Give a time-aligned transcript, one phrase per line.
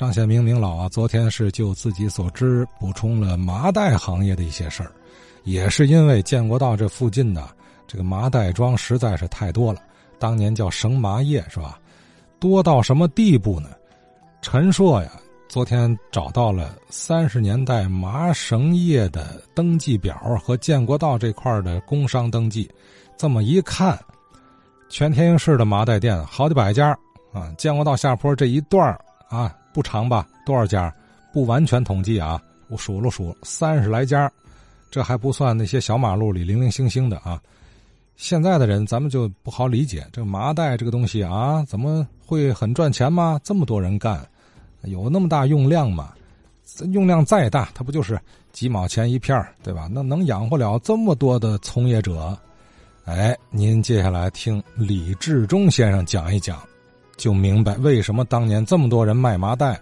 [0.00, 4.90] 张显明明老啊，昨天是就自己所知补充了麻袋行业的一些事儿，
[5.44, 7.50] 也是因为建国道这附近呢，
[7.86, 9.82] 这个麻袋庄实在是太多了，
[10.18, 11.78] 当年叫绳麻业是吧？
[12.38, 13.68] 多到什么地步呢？
[14.40, 15.10] 陈硕呀，
[15.50, 22.66] 昨天找到了三十年代麻绳业的登记表和建国道这块的工商登记，
[23.18, 24.02] 这么一看，
[24.88, 26.98] 全天津市的麻袋店好几百家
[27.34, 28.98] 啊，建国道下坡这一段
[29.28, 29.54] 啊。
[29.72, 30.26] 不长吧？
[30.44, 30.92] 多少家？
[31.32, 34.30] 不完全统计啊，我数了数，三十来家，
[34.90, 37.40] 这还不算那些小马路里零零星星的啊。
[38.16, 43.40] 现在的人咱们就不好理解，这麻袋这个东西啊，怎么会很赚钱吗？
[43.44, 44.26] 这么多人干，
[44.82, 46.12] 有那么大用量吗？
[46.92, 48.20] 用量再大，它不就是
[48.52, 49.88] 几毛钱一片对吧？
[49.90, 52.36] 那能养活了这么多的从业者？
[53.04, 56.60] 哎，您接下来听李志忠先生讲一讲。
[57.20, 59.78] 就明白为什么当年这么多人卖麻袋，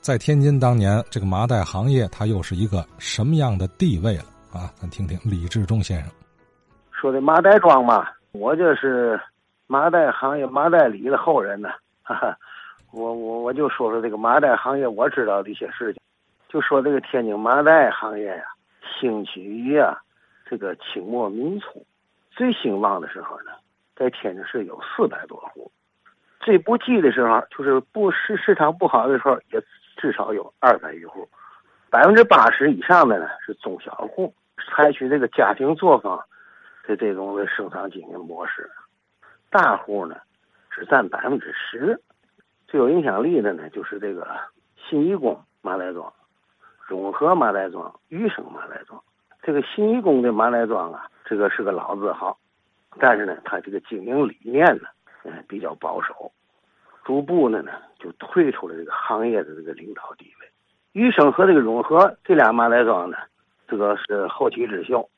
[0.00, 4.70] 在天津当年这个麻袋行业，它又是一个什么样的地位了啊？
[4.76, 6.12] 咱听听李志忠先生
[6.92, 9.18] 说的麻袋庄嘛，我就是
[9.66, 11.70] 麻袋行业麻袋里的后人呢。
[12.02, 12.36] 哈哈，
[12.92, 16.02] 我我我就说说这个麻袋行业我知道的一些事情，
[16.50, 18.44] 就说这个天津麻袋行业呀，
[19.00, 19.96] 兴起于啊
[20.44, 21.86] 这个清末民初，
[22.30, 23.52] 最兴旺的时候呢，
[23.96, 25.72] 在天津市有四百多户。
[26.40, 29.62] 最不济的时候，就是不市市场不好的时候，也
[29.96, 31.28] 至少有二百余户，
[31.90, 34.34] 百分之八十以上的呢是中小户，
[34.74, 36.18] 采取这个家庭作坊
[36.86, 38.70] 的这种的生产经营模式，
[39.50, 40.16] 大户呢
[40.70, 42.00] 只占百分之十。
[42.66, 44.26] 最有影响力的呢就是这个
[44.88, 46.10] 新义宫马来庄、
[46.88, 48.98] 永和马来庄、余生马来庄。
[49.42, 52.38] 这个新义宫的马来庄啊，这个是个老字号，
[52.98, 54.84] 但是呢，它这个经营理念呢。
[55.24, 56.32] 嗯，比较保守，
[57.04, 60.48] 逐步的呢就退出了这个行业的这个领导地位。
[60.92, 63.16] 余生和这个永和这俩麻袋庄呢，
[63.68, 65.08] 这个是后起之秀，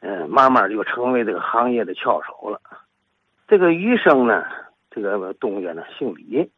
[0.00, 2.60] 嗯，慢慢就成为这个行业的翘首了。
[3.46, 4.44] 这个余生呢，
[4.90, 6.50] 这个东家呢姓李，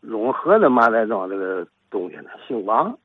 [0.00, 2.98] 永和的麻袋庄这个东家呢姓王，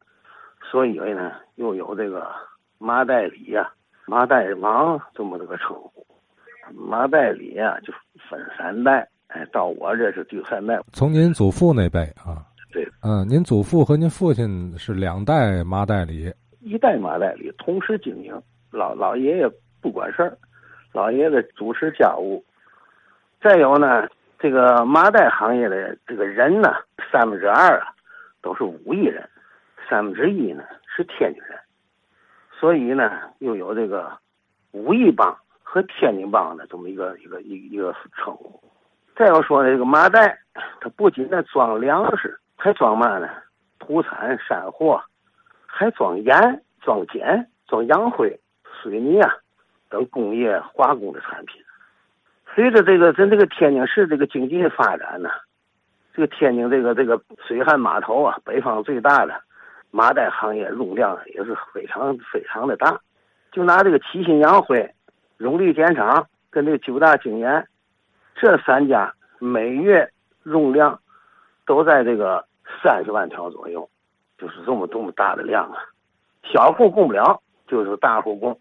[0.72, 2.32] 所以呢又有这个
[2.78, 3.72] 麻袋李呀、
[4.06, 6.06] 麻袋王这么这个称呼。
[6.74, 7.94] 麻袋里呀就
[8.30, 9.08] 分三代。
[9.34, 10.80] 哎，到我这是第三代。
[10.92, 18.40] 从您祖父那辈啊，对，嗯，您祖父和您父亲是两代麻袋里，一代麻袋里同时经营。
[18.70, 19.50] 老老爷爷
[19.82, 20.38] 不管事儿，
[20.92, 22.44] 老爷子主持家务。
[23.42, 24.08] 再有呢，
[24.38, 26.72] 这个麻袋行业的这个人呢，
[27.12, 27.88] 三分之二啊
[28.42, 29.28] 都是武艺人，
[29.90, 30.64] 三分之一呢
[30.96, 31.58] 是天津人，
[32.60, 34.12] 所以呢又有这个
[34.72, 38.60] 武艺帮和天津帮的这么一个一个一一个称呼。
[39.16, 40.40] 再要说这个麻袋，
[40.82, 43.30] 它不仅在装粮食，还装嘛呢？
[43.80, 45.02] 土产、山货，
[45.68, 48.40] 还装盐、装碱、装洋灰、
[48.82, 49.36] 水泥啊
[49.90, 51.62] 等工业化工的产品。
[52.56, 55.30] 随着这个咱这个天津市这个经济的发展呢，
[56.14, 59.40] 这个天津这个这个水旱码头啊，北方最大的
[59.92, 63.00] 麻袋行业容量也是非常非常的大。
[63.52, 64.90] 就拿这个齐心洋灰、
[65.38, 67.68] 荣利碱厂跟这个九大精盐。
[68.36, 70.10] 这三家每月
[70.42, 71.00] 容量
[71.66, 72.46] 都在这个
[72.82, 73.88] 三十万条左右，
[74.38, 75.78] 就是这么这么大的量啊！
[76.44, 78.60] 小户供不了，就是大户供。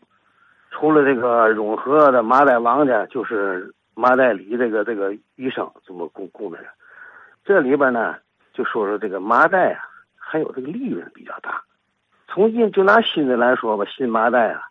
[0.70, 6.58] 除了这个永和的麻袋王家，就是麻袋里这个这个医生这么供供的。
[7.44, 8.16] 这里边呢，
[8.52, 9.84] 就说说这个麻袋啊，
[10.16, 11.62] 还有这个利润比较大。
[12.28, 14.62] 从印就拿新的来说吧，新麻袋啊，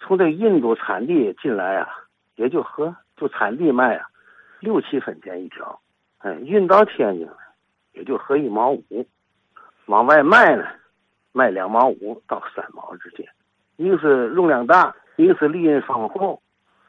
[0.00, 1.88] 从这个印度产地进来啊，
[2.36, 4.06] 也就和就产地卖啊。
[4.60, 5.80] 六七分钱一条，
[6.18, 7.28] 哎，运到天津
[7.92, 9.06] 也就合一毛五，
[9.86, 10.64] 往外卖呢，
[11.32, 13.26] 卖两毛五到三毛之间。
[13.76, 16.40] 一个是容量大，一个是利润丰厚。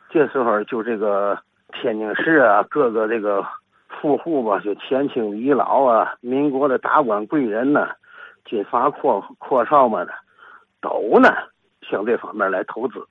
[0.09, 1.38] 这时候就这个
[1.74, 3.46] 天津市啊，各个这个
[3.90, 7.94] 富户吧，就前清遗老啊，民国的达官贵人呐，
[8.46, 10.14] 军阀阔阔少们的，
[10.79, 11.34] 都呢
[11.82, 13.06] 向这方面来投资。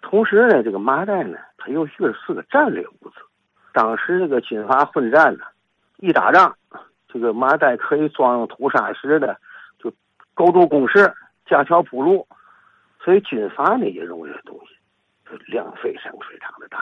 [0.00, 3.16] 同时呢，这个麻袋呢，它又是是个战略物资。
[3.72, 5.44] 当时这个军阀混战呢，
[5.98, 6.54] 一打仗，
[7.08, 9.38] 这个麻袋可以装土砂石的，
[9.78, 9.92] 就
[10.34, 11.12] 构筑工事、
[11.46, 12.26] 架桥铺路，
[13.00, 16.78] 所以军阀呢也用这东西，量非常非常的大。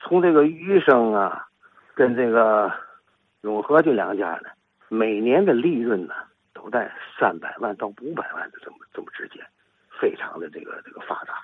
[0.00, 1.46] 从这个余生啊，
[1.94, 2.72] 跟这个
[3.42, 4.48] 永和这两家呢，
[4.88, 6.14] 每年的利润呢
[6.54, 9.44] 都在三百万到五百万的这么这么之间，
[10.00, 11.34] 非常的这个这个发达。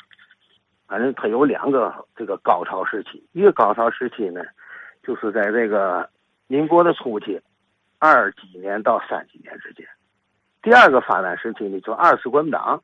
[0.96, 4.40] 反正它有两个这个高潮时期，一个高潮时期呢，
[5.02, 6.08] 就是在这个
[6.46, 7.38] 民国的初期，
[7.98, 9.86] 二几年到三几年之间。
[10.62, 12.82] 第二个发展时期呢，就二次国民党，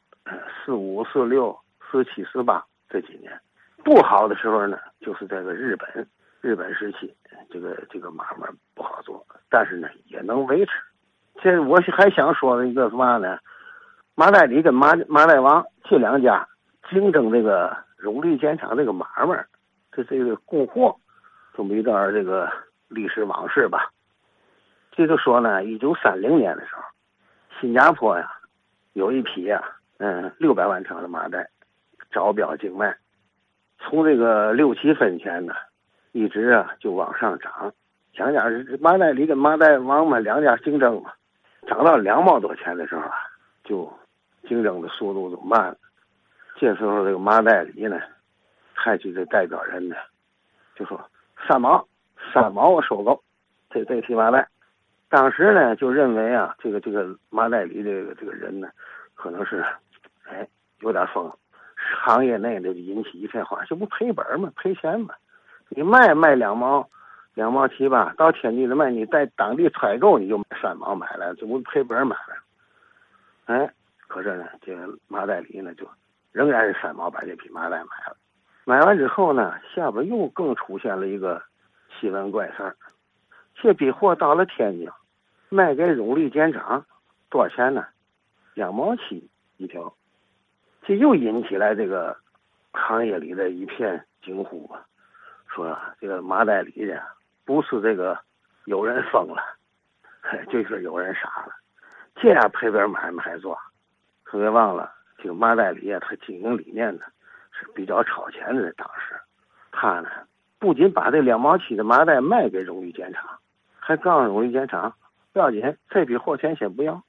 [0.62, 1.58] 四五、四六、
[1.90, 3.32] 四七、四八这几年。
[3.82, 6.06] 不好的时候呢，就是这个日本，
[6.42, 7.10] 日本时期，
[7.48, 10.72] 这个这个买卖不好做，但是呢也能维持。
[11.42, 13.38] 这我还想说的一个什么呢？
[14.16, 16.46] 麻袋里跟麻麻袋王这两家
[16.90, 19.46] 竞争这个荣利碱厂这个买卖，
[19.92, 20.96] 这这个供货，
[21.54, 22.50] 这么一段这个
[22.88, 23.92] 历史往事吧。
[24.90, 26.82] 这就说呢，一九三零年的时候，
[27.60, 28.28] 新加坡呀
[28.94, 29.62] 有一批呀，
[29.98, 31.48] 嗯，六百万条的麻袋
[32.10, 32.92] 招标竞卖。
[33.78, 35.54] 从这个六七分钱呢，
[36.10, 37.72] 一直啊就往上涨，
[38.14, 38.42] 两家
[38.80, 41.12] 麻袋里跟麻袋王嘛两家竞争嘛，
[41.68, 43.14] 涨到两毛多钱的时候啊，
[43.62, 43.88] 就
[44.48, 45.76] 竞争的速度就慢了。
[46.56, 48.00] 这时候这个麻袋里呢，
[48.74, 49.96] 派去的代表人呢，
[50.74, 51.00] 就说
[51.48, 51.86] 三毛，
[52.32, 53.22] 三毛我收购
[53.70, 54.48] 这这批麻袋。
[55.08, 58.68] 当时呢就认为啊，这个这个麻袋里这个这个人呢，
[59.14, 59.64] 可能是
[60.28, 60.46] 哎
[60.80, 61.30] 有点疯。
[62.04, 64.52] 行业内的引起一片哗，这不赔本吗？
[64.54, 65.14] 赔钱吗？
[65.68, 66.88] 你卖卖两毛，
[67.34, 72.36] 两毛七八，到天津的卖，你在当地采购你就三毛买了，这不赔本买了？
[73.46, 73.74] 哎，
[74.06, 75.84] 可是呢，这个麻袋里呢，就
[76.32, 78.16] 仍然是三毛把这批麻袋买了。
[78.64, 81.42] 买完之后呢，下边又更出现了一个
[82.00, 82.76] 奇闻怪事儿，
[83.54, 84.88] 这批货到了天津，
[85.48, 86.84] 卖给荣利碱厂，
[87.28, 87.86] 多少钱呢？
[88.54, 89.92] 两毛七一条。
[90.84, 92.16] 这又引起来这个
[92.72, 94.84] 行业里的一片惊呼啊，
[95.48, 97.00] 说这个麻袋里的
[97.44, 98.18] 不是这个
[98.64, 99.42] 有人疯了，
[100.50, 101.52] 就是有人傻了，
[102.14, 103.58] 这样赔本买卖还做，
[104.22, 104.92] 可别忘了
[105.22, 107.02] 这个麻袋里啊，他经营理念呢
[107.52, 108.72] 是比较超前的。
[108.72, 109.14] 当时
[109.70, 110.08] 他呢
[110.58, 113.24] 不仅把这两毛七的麻袋卖给荣誉碱厂，
[113.78, 114.92] 还告诉荣誉碱厂
[115.32, 117.00] 不要紧，这笔货钱先不要，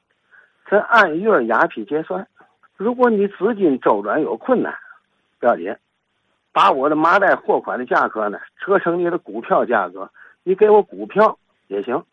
[0.70, 2.28] 咱按月压批结算。
[2.78, 4.76] 如果你资金周转有困难，
[5.40, 5.76] 不要紧，
[6.52, 10.10] 把我的麻袋货款的价格呢折成你的股票价格，
[10.44, 11.38] 你给我股票
[11.68, 12.04] 也行，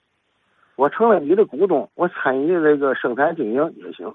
[0.76, 4.14] 我成了你的股东，我参与这个生产经营也行，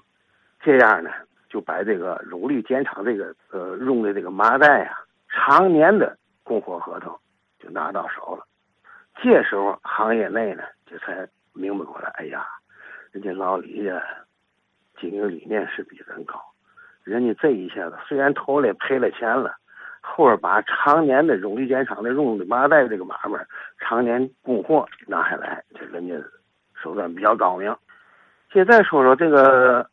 [0.60, 1.10] 这样呢
[1.48, 4.98] 就把这个荣利碱厂这个呃用的这个麻袋啊，
[5.28, 7.18] 常年的供货合同
[7.58, 8.46] 就拿到手了。
[9.22, 12.46] 这时候行业内呢这才明白过来，哎呀，
[13.12, 14.02] 人家老李家。
[14.98, 16.40] 经营理念是比咱高，
[17.04, 19.54] 人家这一下子虽然投了赔了钱了，
[20.00, 23.46] 后边把常年的荣利碱厂的用的麻袋这个买卖，
[23.78, 26.14] 常年供货拿下来，这人家
[26.82, 27.76] 手段比较高明。
[28.50, 29.86] 现在说说这个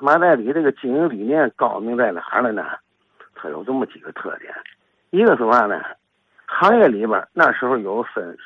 [0.00, 2.64] 麻袋里这个经营理念高明在哪儿了呢？
[3.34, 4.52] 它有这么几个特点，
[5.10, 5.82] 一个是嘛呢？
[6.46, 8.36] 行业里边那时候有分，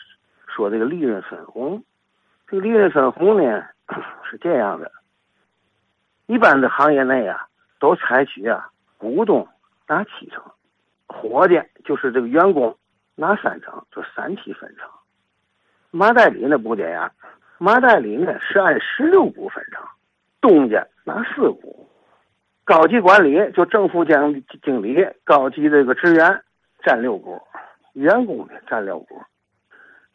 [0.47, 1.83] 说这个利润分红，
[2.47, 3.65] 这个利润分红呢
[4.29, 4.91] 是这样的。
[6.27, 7.47] 一般的行业内啊，
[7.79, 9.47] 都采取啊，股东
[9.87, 10.43] 拿七成，
[11.07, 12.77] 伙计就是这个员工
[13.15, 14.89] 拿三成，就三七分成。
[15.91, 17.11] 麻袋里那不这样，
[17.59, 19.85] 麻袋里呢是按十六股分成，
[20.43, 21.89] 东家拿四股，
[22.65, 26.43] 高级管理就正副经经理、高级这个职员
[26.85, 27.41] 占六股，
[27.95, 29.23] 员工呢占六股。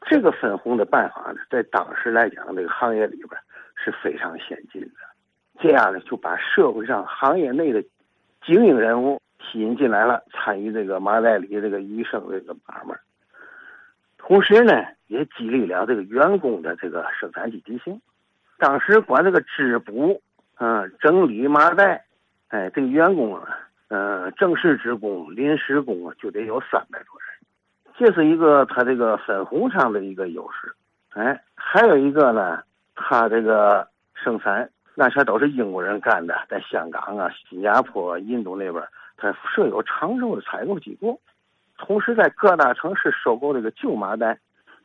[0.06, 3.29] 这个分红的办法呢，在当时来讲，这个行业里边
[3.75, 4.89] 是非常先进的。
[5.59, 7.81] 这样呢，就把社会上行业内的
[8.46, 12.96] 精英人物吸引进来了，参与这个麻袋里这个医生这个买卖。
[14.17, 18.00] 同时呢，也激励了这个员工的这个生产积极性。
[18.57, 20.21] 当时管这个织补、
[20.59, 22.05] 嗯整理麻袋，
[22.49, 23.47] 哎，这个员工啊，
[23.89, 27.27] 嗯，正式职工、临时工啊，就得有三百多人。
[27.97, 30.73] 这是一个他这个分红上的一个优势。
[31.09, 32.61] 哎，还有一个呢，
[32.95, 34.69] 他这个生产。
[34.99, 38.83] 那些都是英国人干的，在香港啊、新加坡、印度那边，
[39.15, 41.21] 他设有长寿的采购机构，
[41.77, 44.39] 同时在各大城市收购这个旧麻袋，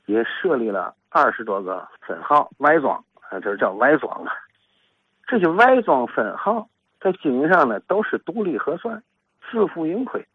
[0.04, 3.02] 也设立了二十多个分号外装，
[3.32, 4.32] 啊，这叫外装啊。
[5.26, 6.68] 这些外装分号
[7.00, 9.02] 在经营上呢，都是独立核算，
[9.50, 10.26] 自负盈亏，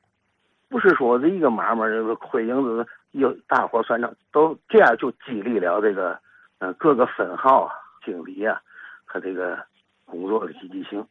[0.68, 6.20] 不是说这一个买卖这个亏盈子有大伙算账，都这样就激励了这个，
[6.58, 7.72] 嗯，各个分号
[8.04, 8.60] 经理啊。
[9.06, 9.63] 他这个
[10.06, 11.06] 工作的积极性，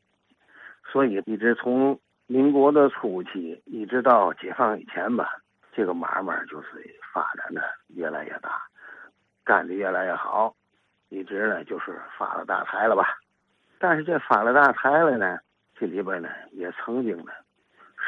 [0.91, 5.31] 所以一直从民国的初期一直到解放以前吧，
[5.73, 6.69] 这个买卖就是
[7.13, 7.63] 发展的
[7.95, 8.61] 越来越大，
[9.45, 10.55] 干的越来越好，
[11.09, 13.17] 一直呢就是发了大财了吧。
[13.79, 15.39] 但是这发了大财了呢，
[15.75, 17.33] 这里边呢也曾经呢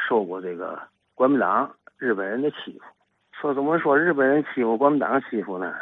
[0.07, 0.79] 受过这个
[1.15, 2.85] 国民党日本人的欺负。
[3.31, 5.73] 说怎么说日本人欺负国民党欺负呢？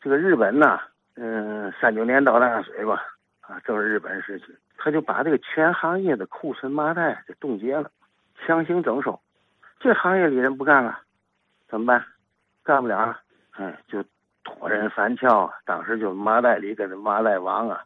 [0.00, 0.80] 这个日本呢
[1.16, 3.02] 嗯，三九年到大水吧，
[3.40, 4.46] 啊，正是日本时期，
[4.78, 7.90] 他就把这个全行业的库存麻袋给冻结了，
[8.44, 9.20] 强行征收。
[9.78, 10.98] 这行业里人不干了，
[11.68, 12.04] 怎么办？
[12.62, 13.20] 干不了了，
[13.52, 14.02] 哎，就
[14.58, 15.52] 托人反撬。
[15.64, 17.82] 当时就麻袋里跟这麻袋王啊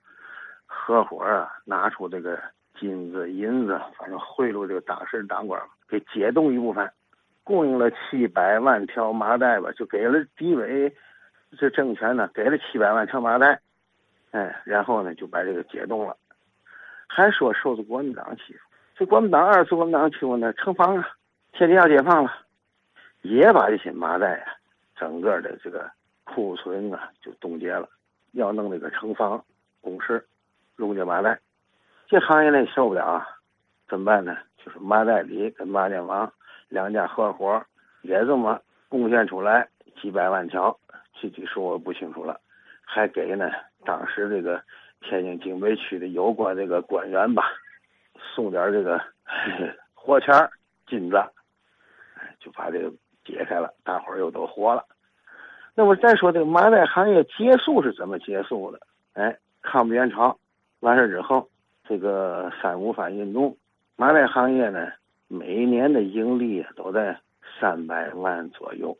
[0.67, 2.39] 合伙啊，拿出这个
[2.79, 6.91] 金子银子，反正贿赂这个当时当官，给解冻一部分，
[7.43, 10.95] 供应了七百万条麻袋吧，就给了敌伪。
[11.59, 13.59] 这政权呢，给了七百万条麻袋，
[14.33, 16.15] 哎，然后呢就把这个解冻了，
[17.07, 18.59] 还说受着国民党欺负，
[18.95, 21.09] 这国民党二次国民党欺负呢，城防啊，
[21.53, 22.31] 天津要解放了，
[23.23, 24.53] 也把这些麻袋啊，
[24.95, 25.91] 整个的这个
[26.35, 27.89] 库存啊就冻结了，
[28.33, 29.43] 要弄那个城防
[29.81, 30.25] 工事，
[30.77, 31.41] 用这麻袋，
[32.07, 33.27] 这行业内受不了啊，
[33.89, 34.37] 怎么办呢？
[34.65, 36.31] 就是麻袋里跟麻将王
[36.69, 37.65] 两家合伙，
[38.03, 39.69] 也这么贡献出来
[40.01, 40.79] 几百万条。
[41.15, 42.41] 具体数我不清楚了，
[42.85, 43.51] 还给呢
[43.85, 44.63] 当时这个
[45.01, 47.45] 天津警备区的有关这个官员吧，
[48.35, 49.01] 送点这个
[49.95, 50.49] 活钱
[50.87, 51.17] 金子，
[52.39, 52.93] 就把这个
[53.25, 54.85] 解开了，大伙儿又都活了。
[55.79, 58.81] 那么再说这个麻袋行业结束是怎么结束的？
[59.13, 60.37] 哎，抗美援朝
[60.81, 61.49] 完事之后，
[61.85, 63.57] 这个三五反运动，
[63.95, 64.89] 麻袋行业呢
[65.29, 67.17] 每年的盈利都在
[67.61, 68.99] 三百万左右。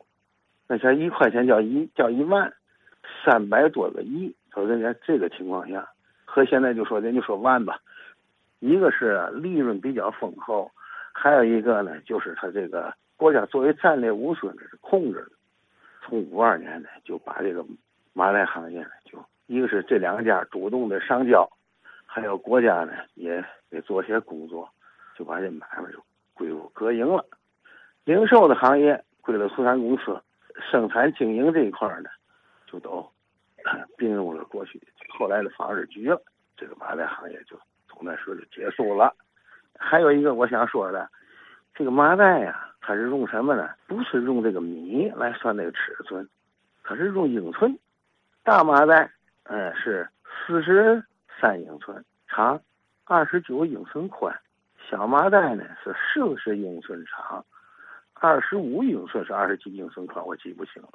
[0.69, 2.49] 那像一块钱叫一叫一万，
[3.25, 5.85] 三百多个亿，说人家这个情况下，
[6.23, 7.77] 和现在就说人就说万吧，
[8.59, 10.71] 一个是利润比较丰厚，
[11.11, 15.31] 还有一个呢就是他这个国家作为战略物资是控制的，
[16.09, 17.63] 从五二年呢就把这个
[18.13, 21.47] 麻袋行业呢就一个是这两家主动的上交，
[22.05, 24.67] 还有国家呢也得做些工作，
[25.15, 27.23] 就把这买卖就归入国营了，
[28.05, 30.19] 零售的行业归了苏产公司。
[30.71, 32.09] 生产经营这一块呢，
[32.67, 33.07] 就都
[33.97, 36.21] 并入了过去后来的纺织局了。
[36.57, 39.15] 这个麻袋行业就从那时候就结束了。
[39.77, 41.09] 还有一个我想说的，
[41.79, 43.69] 这个麻袋呀，它是用什么呢？
[43.87, 46.27] 不是用这个米来算那个尺寸，
[46.83, 47.79] 它是用英寸。
[48.43, 49.09] 大麻袋，
[49.43, 50.05] 嗯，是
[50.45, 51.01] 四十
[51.39, 52.59] 三英寸长，
[53.05, 54.29] 二十九英寸宽；
[54.89, 57.45] 小麻袋呢是四十英寸长。
[58.15, 60.89] 二十五英寸是二十几英寸宽，我记不清了。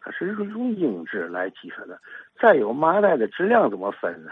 [0.00, 2.00] 它是用英制来计算的。
[2.40, 4.30] 再有麻袋的质量怎么分呢？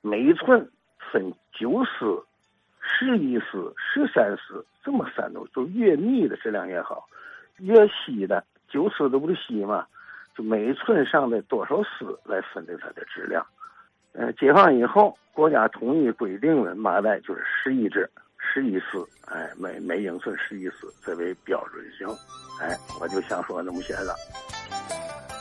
[0.00, 0.68] 每一寸
[1.12, 2.24] 分九丝、
[2.88, 7.06] 十一丝、十三丝，这么三种，就越密的质量越好，
[7.58, 9.86] 越细的九丝都不是细嘛，
[10.36, 13.46] 就每寸上的多少丝来分的它的质量。
[14.12, 18.08] 呃，解放以后，国家统一规定了麻袋就是十一支。
[18.40, 22.08] 十一丝，哎，每每英寸十一丝，这为标准型，
[22.60, 24.14] 哎，我就想说那么些了。